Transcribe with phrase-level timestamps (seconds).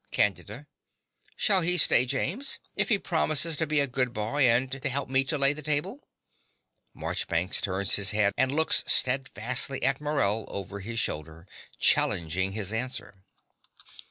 [0.09, 0.65] CANDIDA.
[1.35, 5.09] Shall he stay, James, if he promises to be a good boy and to help
[5.09, 5.99] me to lay the table?
[6.95, 11.45] (Marchbanks turns his head and looks steadfastly at Morell over his shoulder,
[11.77, 13.23] challenging his answer.)